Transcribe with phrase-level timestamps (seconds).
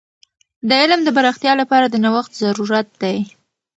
[0.67, 3.17] د علم د پراختیا لپاره د نوښت ضرورت دی.